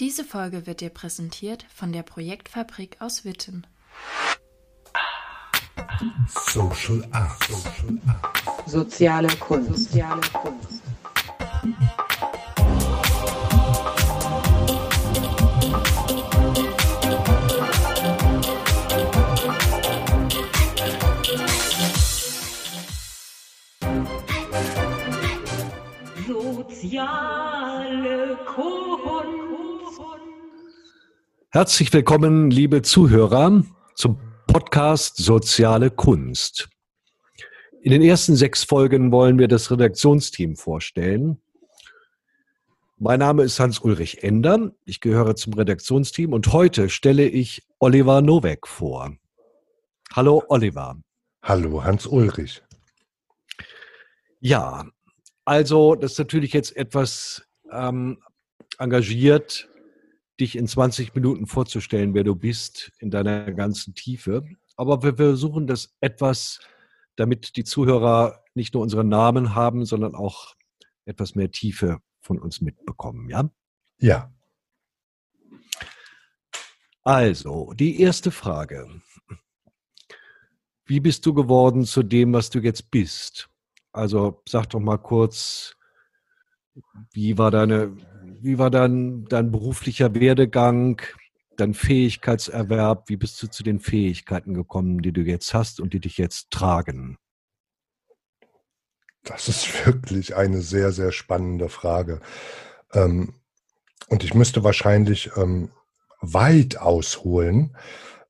[0.00, 3.66] Diese Folge wird dir präsentiert von der Projektfabrik aus Witten.
[6.26, 7.44] Social Art.
[7.44, 8.66] Social Art.
[8.66, 9.92] Soziale Kunst.
[9.92, 10.82] Soziale Kunst.
[26.26, 29.69] Soziale Kunst.
[31.50, 33.64] Herzlich willkommen, liebe Zuhörer,
[33.94, 36.68] zum Podcast Soziale Kunst.
[37.82, 41.40] In den ersten sechs Folgen wollen wir das Redaktionsteam vorstellen.
[42.98, 44.72] Mein Name ist Hans-Ulrich Ender.
[44.84, 49.16] Ich gehöre zum Redaktionsteam und heute stelle ich Oliver Nowek vor.
[50.12, 51.00] Hallo, Oliver.
[51.42, 52.62] Hallo, Hans-Ulrich.
[54.40, 54.86] Ja,
[55.44, 57.42] also das ist natürlich jetzt etwas
[57.72, 58.22] ähm,
[58.78, 59.68] engagiert,
[60.40, 64.44] dich in 20 Minuten vorzustellen, wer du bist, in deiner ganzen Tiefe.
[64.76, 66.60] Aber wir versuchen das etwas,
[67.16, 70.54] damit die Zuhörer nicht nur unseren Namen haben, sondern auch
[71.04, 73.50] etwas mehr Tiefe von uns mitbekommen, ja?
[73.98, 74.32] Ja.
[77.02, 78.88] Also, die erste Frage.
[80.84, 83.48] Wie bist du geworden zu dem, was du jetzt bist?
[83.92, 85.76] Also sag doch mal kurz,
[87.12, 87.96] wie war deine,
[88.42, 91.00] wie war dein, dein beruflicher Werdegang,
[91.56, 93.08] dein Fähigkeitserwerb?
[93.08, 96.50] Wie bist du zu den Fähigkeiten gekommen, die du jetzt hast und die dich jetzt
[96.50, 97.18] tragen?
[99.22, 102.20] Das ist wirklich eine sehr, sehr spannende Frage.
[102.92, 103.34] Ähm,
[104.08, 105.70] und ich müsste wahrscheinlich ähm,
[106.20, 107.76] weit ausholen.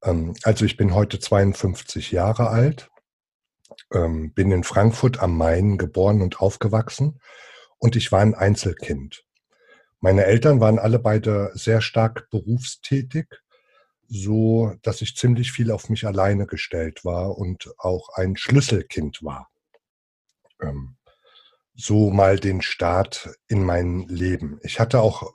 [0.02, 2.90] Ähm, also ich bin heute 52 Jahre alt
[3.90, 7.20] bin in Frankfurt am Main geboren und aufgewachsen
[7.78, 9.24] und ich war ein Einzelkind.
[10.00, 13.26] Meine Eltern waren alle beide sehr stark berufstätig,
[14.08, 19.48] so dass ich ziemlich viel auf mich alleine gestellt war und auch ein Schlüsselkind war.
[20.60, 20.96] Ähm,
[21.74, 24.58] so mal den Start in mein Leben.
[24.62, 25.32] Ich hatte auch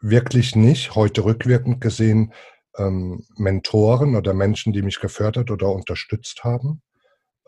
[0.00, 2.32] wirklich nicht, heute rückwirkend gesehen,
[2.76, 6.82] ähm, Mentoren oder Menschen, die mich gefördert oder unterstützt haben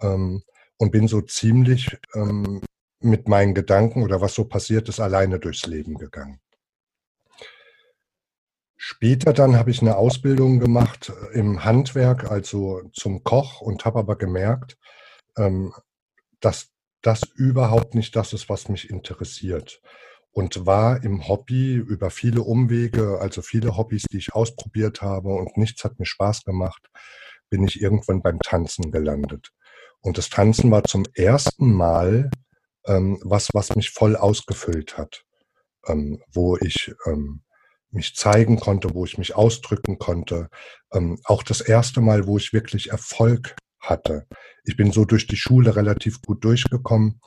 [0.01, 0.43] ähm,
[0.77, 2.61] und bin so ziemlich ähm,
[3.05, 6.41] mit meinen Gedanken oder was so passiert ist, alleine durchs Leben gegangen.
[8.85, 14.01] Später dann habe ich eine Ausbildung gemacht äh, im Handwerk, also zum Koch und habe
[14.01, 14.77] aber gemerkt,
[15.37, 15.73] ähm,
[16.41, 19.81] dass das überhaupt nicht das ist, was mich interessiert.
[20.33, 25.57] Und war im Hobby über viele Umwege, also viele Hobbys, die ich ausprobiert habe und
[25.57, 26.89] nichts hat mir Spaß gemacht,
[27.51, 29.53] bin ich irgendwann beim Tanzen gelandet.
[30.01, 32.31] Und das Tanzen war zum ersten Mal
[32.87, 35.25] ähm, was, was mich voll ausgefüllt hat,
[35.87, 37.43] ähm, wo ich ähm,
[37.91, 40.49] mich zeigen konnte, wo ich mich ausdrücken konnte.
[40.93, 44.27] Ähm, auch das erste Mal, wo ich wirklich Erfolg hatte.
[44.65, 47.21] Ich bin so durch die Schule relativ gut durchgekommen,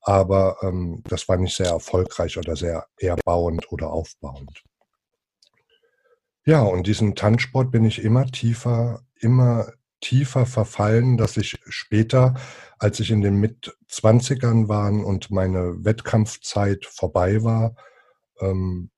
[0.00, 4.62] aber ähm, das war nicht sehr erfolgreich oder sehr erbauend oder aufbauend.
[6.44, 12.34] Ja, und diesen Tanzsport bin ich immer tiefer, immer tiefer verfallen, dass ich später,
[12.78, 17.76] als ich in den Mitzwanzigern war und meine Wettkampfzeit vorbei war,
[18.40, 18.90] ähm,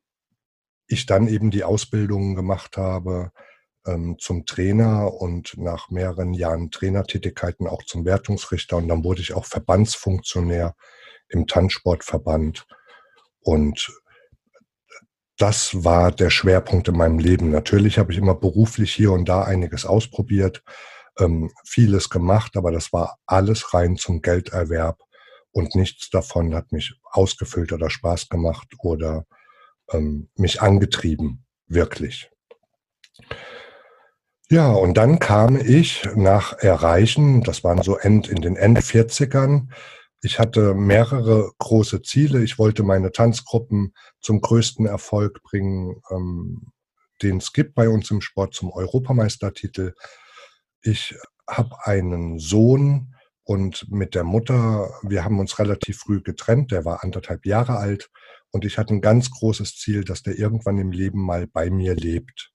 [0.87, 3.31] ich dann eben die Ausbildung gemacht habe
[3.87, 8.76] ähm, zum Trainer und nach mehreren Jahren Trainertätigkeiten auch zum Wertungsrichter.
[8.76, 10.75] Und dann wurde ich auch Verbandsfunktionär
[11.28, 12.66] im Tanzsportverband.
[13.41, 13.88] Und
[15.38, 17.50] das war der Schwerpunkt in meinem Leben.
[17.50, 20.62] Natürlich habe ich immer beruflich hier und da einiges ausprobiert,
[21.19, 24.99] ähm, vieles gemacht, aber das war alles rein zum Gelderwerb
[25.53, 29.26] und nichts davon hat mich ausgefüllt oder Spaß gemacht oder
[29.93, 32.31] ähm, mich angetrieben, wirklich.
[34.50, 39.69] Ja, und dann kam ich nach Erreichen, das waren so End, in den End 40ern,
[40.21, 42.43] ich hatte mehrere große Ziele.
[42.43, 46.73] Ich wollte meine Tanzgruppen zum größten Erfolg bringen, ähm,
[47.23, 49.94] den es gibt bei uns im Sport, zum Europameistertitel.
[50.82, 51.15] Ich
[51.49, 57.03] habe einen Sohn und mit der Mutter, wir haben uns relativ früh getrennt, der war
[57.03, 58.11] anderthalb Jahre alt
[58.50, 61.94] und ich hatte ein ganz großes Ziel, dass der irgendwann im Leben mal bei mir
[61.94, 62.53] lebt.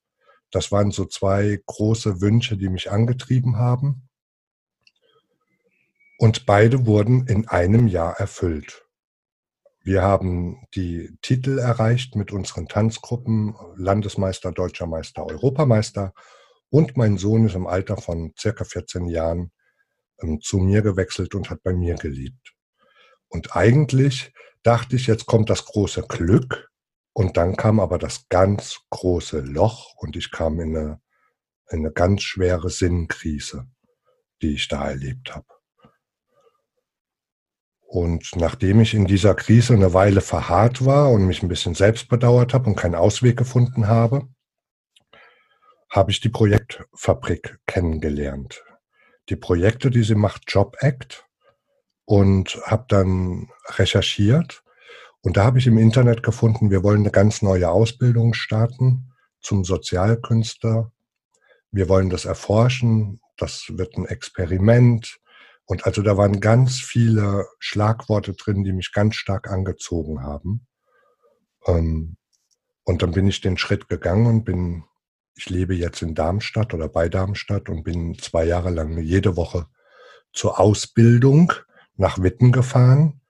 [0.52, 4.08] Das waren so zwei große Wünsche, die mich angetrieben haben.
[6.24, 8.86] Und beide wurden in einem Jahr erfüllt.
[9.82, 16.14] Wir haben die Titel erreicht mit unseren Tanzgruppen, Landesmeister, Deutscher Meister, Europameister.
[16.70, 19.52] Und mein Sohn ist im Alter von circa 14 Jahren
[20.22, 22.54] ähm, zu mir gewechselt und hat bei mir gelebt.
[23.28, 24.32] Und eigentlich
[24.62, 26.70] dachte ich, jetzt kommt das große Glück.
[27.12, 31.02] Und dann kam aber das ganz große Loch und ich kam in eine,
[31.70, 33.68] in eine ganz schwere Sinnkrise,
[34.42, 35.53] die ich da erlebt habe.
[37.94, 42.10] Und nachdem ich in dieser Krise eine Weile verharrt war und mich ein bisschen selbst
[42.10, 44.28] bedauert habe und keinen Ausweg gefunden habe,
[45.92, 48.64] habe ich die Projektfabrik kennengelernt.
[49.30, 51.28] Die Projekte, die sie macht, Job Act,
[52.06, 54.64] und habe dann recherchiert.
[55.22, 59.64] Und da habe ich im Internet gefunden, wir wollen eine ganz neue Ausbildung starten zum
[59.64, 60.92] Sozialkünstler.
[61.70, 63.20] Wir wollen das erforschen.
[63.38, 65.20] Das wird ein Experiment.
[65.66, 70.68] Und also da waren ganz viele Schlagworte drin, die mich ganz stark angezogen haben.
[71.66, 72.18] Ähm,
[72.84, 74.84] und dann bin ich den Schritt gegangen und bin,
[75.36, 79.68] ich lebe jetzt in Darmstadt oder bei Darmstadt und bin zwei Jahre lang jede Woche
[80.34, 81.54] zur Ausbildung
[81.96, 83.22] nach Witten gefahren.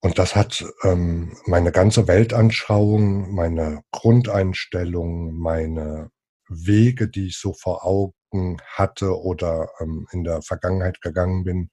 [0.00, 6.10] Und das hat ähm, meine ganze Weltanschauung, meine Grundeinstellung, meine
[6.48, 8.14] Wege, die ich so vor Augen
[8.66, 11.70] hatte oder ähm, in der Vergangenheit gegangen bin,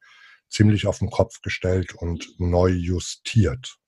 [0.50, 3.80] ziemlich auf den Kopf gestellt und neu justiert.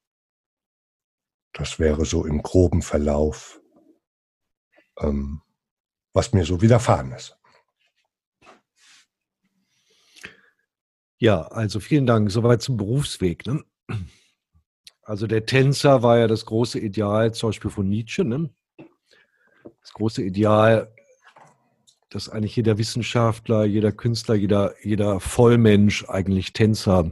[1.54, 3.62] Das wäre so im groben Verlauf,
[5.00, 5.42] ähm,
[6.14, 7.38] was mir so widerfahren ist.
[11.18, 12.30] Ja, also vielen Dank.
[12.32, 13.46] Soweit zum Berufsweg.
[13.46, 13.64] Ne?
[15.02, 18.26] Also der Tänzer war ja das große Ideal, zum Beispiel von Nietzsche.
[18.26, 18.50] Ne?
[19.82, 20.95] Das große Ideal
[22.16, 27.12] dass eigentlich jeder Wissenschaftler, jeder Künstler, jeder, jeder Vollmensch eigentlich Tänzer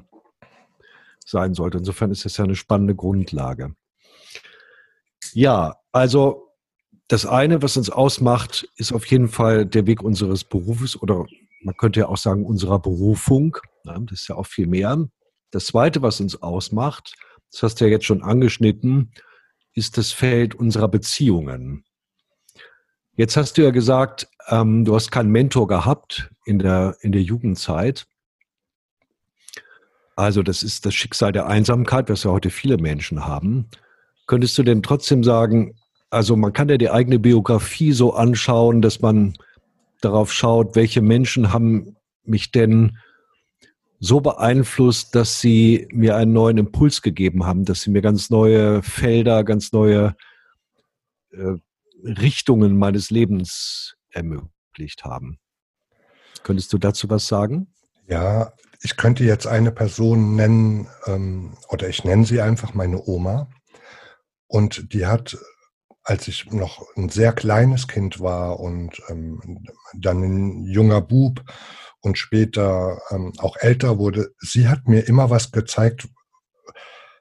[1.26, 1.78] sein sollte.
[1.78, 3.76] Insofern ist das ja eine spannende Grundlage.
[5.34, 6.48] Ja, also
[7.10, 11.26] das eine, was uns ausmacht, ist auf jeden Fall der Weg unseres Berufes oder
[11.64, 13.58] man könnte ja auch sagen unserer Berufung.
[13.84, 15.10] Das ist ja auch viel mehr.
[15.52, 17.14] Das zweite, was uns ausmacht,
[17.52, 19.12] das hast du ja jetzt schon angeschnitten,
[19.74, 21.84] ist das Feld unserer Beziehungen.
[23.16, 27.22] Jetzt hast du ja gesagt, ähm, du hast keinen Mentor gehabt in der, in der
[27.22, 28.08] Jugendzeit.
[30.16, 33.70] Also das ist das Schicksal der Einsamkeit, was ja heute viele Menschen haben.
[34.26, 35.76] Könntest du denn trotzdem sagen,
[36.10, 39.34] also man kann ja die eigene Biografie so anschauen, dass man
[40.02, 42.98] darauf schaut, welche Menschen haben mich denn
[44.00, 48.82] so beeinflusst, dass sie mir einen neuen Impuls gegeben haben, dass sie mir ganz neue
[48.82, 50.16] Felder, ganz neue
[51.32, 51.54] äh,
[52.04, 55.40] Richtungen meines Lebens ermöglicht haben.
[56.44, 57.74] Könntest du dazu was sagen?
[58.08, 63.50] Ja, ich könnte jetzt eine Person nennen, ähm, oder ich nenne sie einfach meine Oma.
[64.48, 65.38] Und die hat,
[66.04, 71.42] als ich noch ein sehr kleines Kind war und ähm, dann ein junger Bub
[72.02, 76.10] und später ähm, auch älter wurde, sie hat mir immer was gezeigt,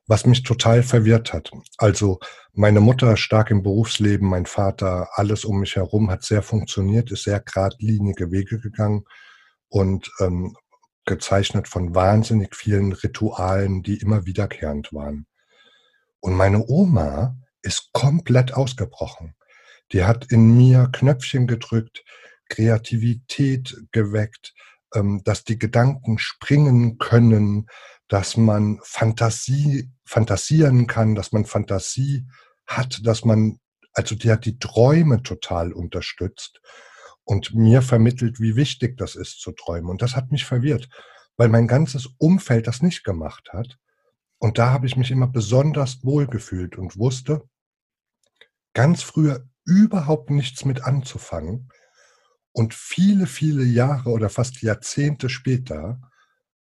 [0.07, 1.51] was mich total verwirrt hat.
[1.79, 2.19] Also
[2.53, 7.25] meine Mutter stark im Berufsleben, mein Vater, alles um mich herum hat sehr funktioniert, ist
[7.25, 9.05] sehr geradlinige Wege gegangen
[9.69, 10.57] und ähm,
[11.05, 15.27] gezeichnet von wahnsinnig vielen Ritualen, die immer wiederkehrend waren.
[16.21, 19.35] Und meine Oma ist komplett ausgebrochen.
[19.93, 22.05] Die hat in mir Knöpfchen gedrückt,
[22.49, 24.55] Kreativität geweckt,
[24.95, 27.67] ähm, dass die Gedanken springen können,
[28.13, 32.27] dass man Fantasie, fantasieren kann, dass man Fantasie
[32.67, 33.59] hat, dass man,
[33.95, 36.61] also die hat die Träume total unterstützt
[37.25, 39.89] und mir vermittelt, wie wichtig das ist zu träumen.
[39.89, 40.91] Und das hat mich verwirrt,
[41.39, 43.79] weil mein ganzes Umfeld das nicht gemacht hat.
[44.37, 47.49] Und da habe ich mich immer besonders wohl gefühlt und wusste
[48.75, 51.71] ganz früher überhaupt nichts mit anzufangen.
[52.53, 56.12] Und viele, viele Jahre oder fast Jahrzehnte später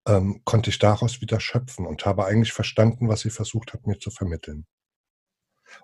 [0.08, 4.00] ähm, konnte ich daraus wieder schöpfen und habe eigentlich verstanden, was sie versucht hat, mir
[4.00, 4.66] zu vermitteln.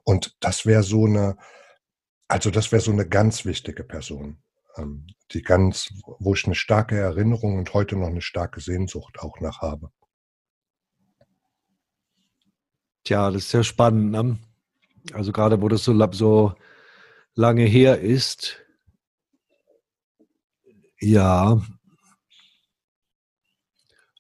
[0.04, 1.38] Und das wäre so eine,
[2.28, 4.42] also das wäre so eine ganz wichtige Person,
[4.78, 9.40] ähm, die ganz, wo ich eine starke Erinnerung und heute noch eine starke Sehnsucht auch
[9.40, 9.92] nach habe.
[13.04, 14.12] Tja, das ist sehr spannend.
[14.12, 14.38] Ne?
[15.14, 16.54] Also gerade, wo das so, so
[17.34, 18.60] lange her ist.
[21.00, 21.62] Ja,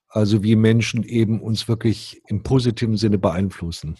[0.09, 3.97] also wie Menschen eben uns wirklich im positiven Sinne beeinflussen.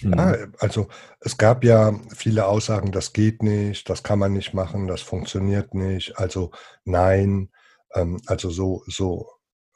[0.00, 0.12] Hm.
[0.12, 0.88] Ja, also
[1.20, 5.74] es gab ja viele Aussagen, das geht nicht, das kann man nicht machen, das funktioniert
[5.74, 6.50] nicht, also
[6.84, 7.50] nein,
[7.94, 9.28] ähm, also so, so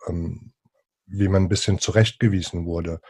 [0.06, 0.52] ähm,
[1.06, 3.00] wie man ein bisschen zurechtgewiesen wurde.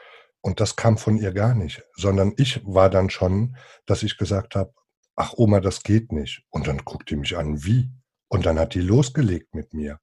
[0.40, 4.56] Und das kam von ihr gar nicht, sondern ich war dann schon, dass ich gesagt
[4.56, 4.74] habe,
[5.16, 6.44] ach Oma, das geht nicht.
[6.50, 7.90] Und dann guckt die mich an, wie?
[8.28, 10.00] Und dann hat die losgelegt mit mir.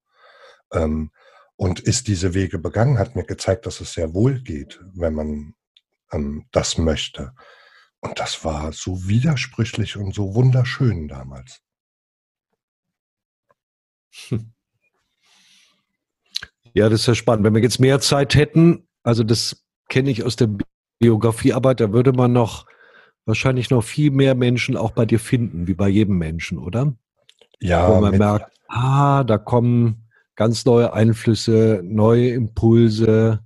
[0.71, 1.11] Ähm,
[1.61, 5.53] und ist diese Wege begangen, hat mir gezeigt, dass es sehr wohl geht, wenn man
[6.11, 7.33] ähm, das möchte.
[7.99, 11.61] und das war so widersprüchlich und so wunderschön damals.
[16.73, 17.43] Ja, das ist ja spannend.
[17.43, 20.49] Wenn wir jetzt mehr Zeit hätten, also das kenne ich aus der
[20.99, 22.65] Biografiearbeit, da würde man noch
[23.25, 26.95] wahrscheinlich noch viel mehr Menschen auch bei dir finden, wie bei jedem Menschen, oder?
[27.59, 33.43] Ja, Wo man merkt, ah, da kommen ganz neue Einflüsse, neue Impulse,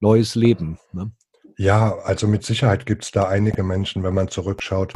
[0.00, 0.78] neues Leben.
[0.92, 1.12] Ne?
[1.56, 4.94] Ja, also mit Sicherheit gibt es da einige Menschen, wenn man zurückschaut,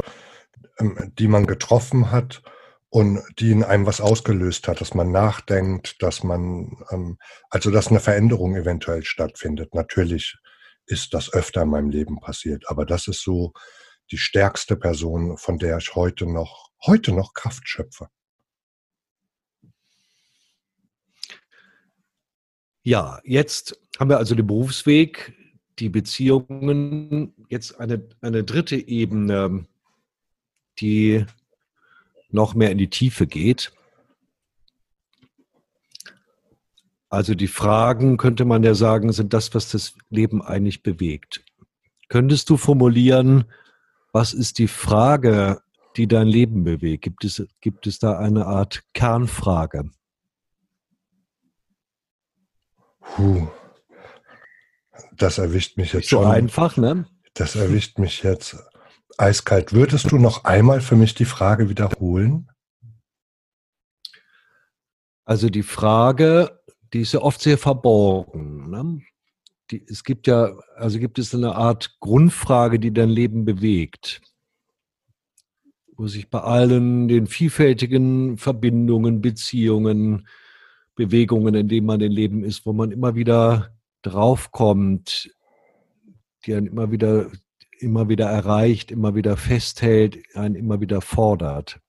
[0.79, 2.41] ähm, die man getroffen hat
[2.89, 7.17] und die in einem was ausgelöst hat, dass man nachdenkt, dass man, ähm,
[7.49, 9.73] also dass eine Veränderung eventuell stattfindet.
[9.75, 10.37] Natürlich
[10.85, 13.53] ist das öfter in meinem Leben passiert, aber das ist so
[14.11, 18.07] die stärkste Person, von der ich heute noch, heute noch Kraft schöpfe.
[22.87, 25.33] Ja, jetzt haben wir also den Berufsweg,
[25.77, 29.65] die Beziehungen, jetzt eine, eine dritte Ebene,
[30.79, 31.25] die
[32.29, 33.73] noch mehr in die Tiefe geht.
[37.09, 41.43] Also die Fragen, könnte man ja sagen, sind das, was das Leben eigentlich bewegt.
[42.07, 43.51] Könntest du formulieren,
[44.13, 45.61] was ist die Frage,
[45.97, 47.03] die dein Leben bewegt?
[47.03, 49.91] Gibt es, gibt es da eine Art Kernfrage?
[53.15, 53.47] Puh.
[55.15, 56.31] Das erwischt mich jetzt So schon.
[56.31, 57.07] einfach, ne?
[57.33, 58.55] Das erwischt mich jetzt
[59.17, 59.73] eiskalt.
[59.73, 62.49] Würdest du noch einmal für mich die Frage wiederholen?
[65.25, 66.61] Also die Frage,
[66.93, 68.69] die ist ja oft sehr verborgen.
[68.69, 69.01] Ne?
[69.71, 74.21] Die, es gibt ja, also gibt es eine Art Grundfrage, die dein Leben bewegt,
[75.95, 80.27] wo sich bei allen den vielfältigen Verbindungen, Beziehungen,
[80.97, 83.69] Bewegungen, in denen man im Leben ist, wo man immer wieder
[84.01, 85.31] draufkommt,
[86.45, 87.31] die einen immer wieder,
[87.79, 91.79] immer wieder erreicht, immer wieder festhält, einen immer wieder fordert.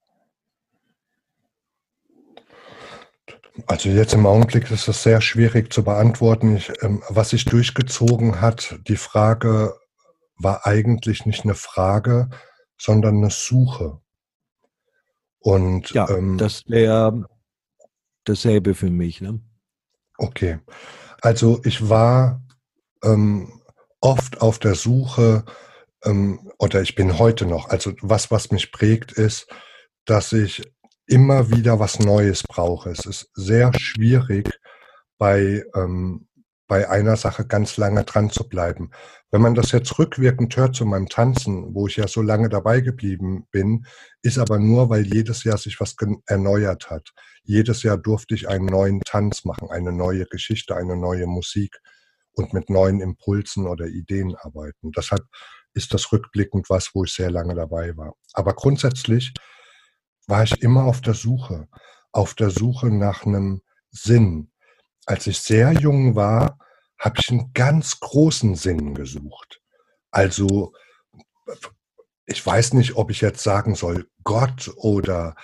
[3.66, 6.56] Also jetzt im Augenblick ist es sehr schwierig zu beantworten.
[6.56, 9.74] Ich, ähm, was sich durchgezogen hat, die Frage
[10.36, 12.28] war eigentlich nicht eine Frage,
[12.76, 14.00] sondern eine Suche.
[15.40, 17.26] Und Ja, ähm, das wäre
[18.28, 19.20] dasselbe für mich.
[19.20, 19.40] Ne?
[20.18, 20.58] Okay.
[21.20, 22.42] Also ich war
[23.02, 23.60] ähm,
[24.00, 25.44] oft auf der Suche,
[26.04, 29.48] ähm, oder ich bin heute noch, also was, was mich prägt, ist,
[30.04, 30.62] dass ich
[31.06, 32.90] immer wieder was Neues brauche.
[32.90, 34.60] Es ist sehr schwierig,
[35.18, 36.27] bei, ähm,
[36.68, 38.90] bei einer Sache ganz lange dran zu bleiben.
[39.30, 42.80] Wenn man das jetzt rückwirkend hört zu meinem Tanzen, wo ich ja so lange dabei
[42.80, 43.86] geblieben bin,
[44.22, 45.96] ist aber nur, weil jedes Jahr sich was
[46.26, 47.10] erneuert hat.
[47.42, 51.80] Jedes Jahr durfte ich einen neuen Tanz machen, eine neue Geschichte, eine neue Musik
[52.32, 54.92] und mit neuen Impulsen oder Ideen arbeiten.
[54.92, 55.24] Deshalb
[55.72, 58.14] ist das rückblickend was, wo ich sehr lange dabei war.
[58.34, 59.32] Aber grundsätzlich
[60.26, 61.66] war ich immer auf der Suche,
[62.12, 64.50] auf der Suche nach einem Sinn.
[65.08, 66.58] Als ich sehr jung war,
[66.98, 69.62] habe ich einen ganz großen Sinn gesucht.
[70.10, 70.74] Also
[72.26, 75.34] ich weiß nicht, ob ich jetzt sagen soll, Gott oder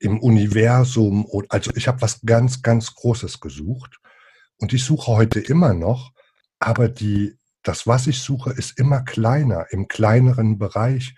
[0.00, 1.24] im Universum.
[1.50, 4.00] Also ich habe was ganz, ganz Großes gesucht
[4.56, 6.10] und ich suche heute immer noch,
[6.58, 11.14] aber die, das, was ich suche, ist immer kleiner, im kleineren Bereich,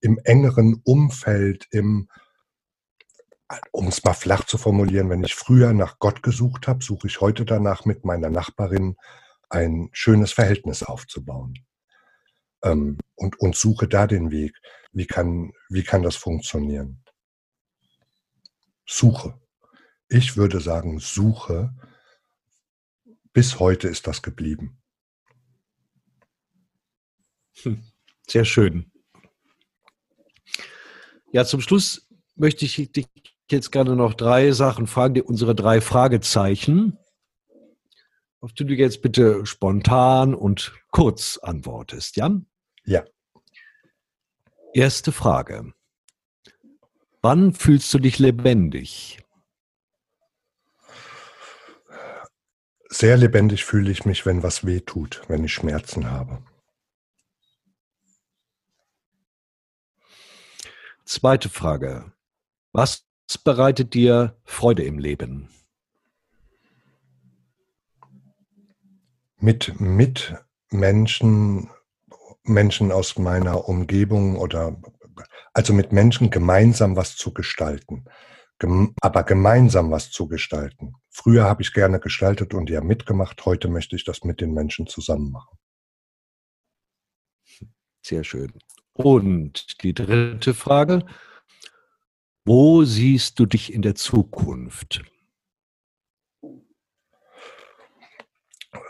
[0.00, 2.08] im engeren Umfeld, im,
[3.72, 7.20] um es mal flach zu formulieren, wenn ich früher nach Gott gesucht habe, suche ich
[7.20, 8.96] heute danach mit meiner Nachbarin
[9.48, 11.54] ein schönes Verhältnis aufzubauen.
[12.62, 14.56] Ähm, und, und suche da den Weg.
[14.92, 17.04] Wie kann, wie kann das funktionieren?
[18.86, 19.40] Suche.
[20.08, 21.74] Ich würde sagen, suche.
[23.32, 24.80] Bis heute ist das geblieben.
[28.28, 28.90] Sehr schön.
[31.32, 33.06] Ja, zum Schluss möchte ich dich
[33.50, 36.98] jetzt gerne noch drei Sachen fragen, die unsere drei Fragezeichen,
[38.40, 42.30] auf die du jetzt bitte spontan und kurz antwortest, ja?
[42.84, 43.04] Ja.
[44.72, 45.72] Erste Frage.
[47.22, 49.18] Wann fühlst du dich lebendig?
[52.88, 56.44] Sehr lebendig fühle ich mich, wenn was weh tut, wenn ich Schmerzen habe.
[61.04, 62.12] Zweite Frage.
[62.72, 63.06] Was
[63.38, 65.48] bereitet dir Freude im Leben?
[69.38, 70.34] Mit, mit
[70.70, 71.70] Menschen,
[72.42, 74.80] Menschen aus meiner Umgebung oder
[75.52, 78.04] also mit Menschen gemeinsam was zu gestalten.
[78.58, 80.94] Gem aber gemeinsam was zu gestalten.
[81.10, 83.44] Früher habe ich gerne gestaltet und ja mitgemacht.
[83.44, 85.58] Heute möchte ich das mit den Menschen zusammen machen.
[88.02, 88.52] Sehr schön.
[88.92, 91.04] Und die dritte Frage.
[92.46, 95.02] Wo siehst du dich in der Zukunft?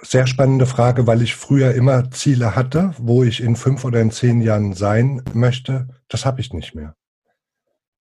[0.02, 4.10] Sehr spannende Frage, weil ich früher immer Ziele hatte, wo ich in fünf oder in
[4.10, 5.88] zehn Jahren sein möchte.
[6.08, 6.96] Das habe ich nicht mehr.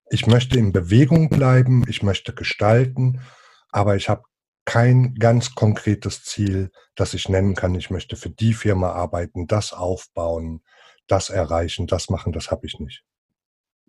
[0.10, 3.22] Ich möchte in Bewegung bleiben, ich möchte gestalten,
[3.70, 4.24] aber ich habe
[4.66, 7.76] kein ganz konkretes Ziel, das ich nennen kann.
[7.76, 10.64] Ich möchte für die Firma arbeiten, das aufbauen,
[11.06, 13.04] das erreichen, das machen, das habe ich nicht.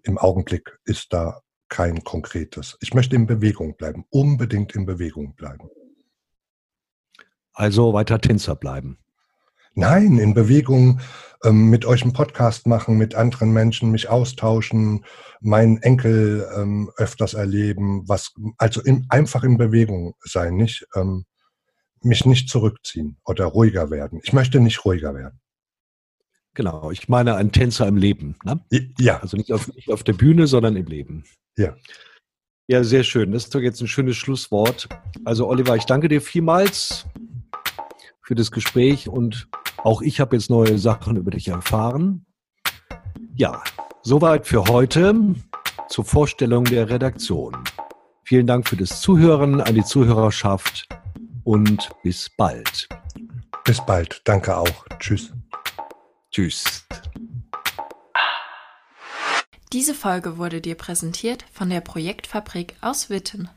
[0.02, 1.40] Im Augenblick ist da
[1.74, 2.76] kein konkretes.
[2.80, 5.68] Ich möchte in Bewegung bleiben, unbedingt in Bewegung bleiben.
[7.52, 8.98] Also weiter Tänzer bleiben.
[9.74, 11.00] Nein, in Bewegung
[11.42, 15.04] ähm, mit euch einen Podcast machen, mit anderen Menschen mich austauschen,
[15.40, 21.24] meinen Enkel ähm, öfters erleben, was also in, einfach in Bewegung sein, nicht ähm,
[22.02, 24.20] mich nicht zurückziehen oder ruhiger werden.
[24.22, 25.40] Ich möchte nicht ruhiger werden.
[26.54, 28.36] Genau, ich meine ein Tänzer im Leben.
[28.44, 28.64] Ne?
[28.96, 29.18] Ja.
[29.18, 31.24] Also nicht auf, nicht auf der Bühne, sondern im Leben.
[31.56, 31.74] Ja.
[32.66, 33.32] Ja, sehr schön.
[33.32, 34.88] Das ist doch jetzt ein schönes Schlusswort.
[35.24, 37.06] Also Oliver, ich danke dir vielmals
[38.22, 42.24] für das Gespräch und auch ich habe jetzt neue Sachen über dich erfahren.
[43.36, 43.62] Ja,
[44.02, 45.34] soweit für heute
[45.88, 47.56] zur Vorstellung der Redaktion.
[48.24, 50.88] Vielen Dank für das Zuhören an die Zuhörerschaft
[51.44, 52.88] und bis bald.
[53.64, 54.22] Bis bald.
[54.24, 54.86] Danke auch.
[54.98, 55.32] Tschüss.
[56.30, 56.86] Tschüss.
[59.72, 63.48] Diese Folge wurde dir präsentiert von der Projektfabrik aus Witten.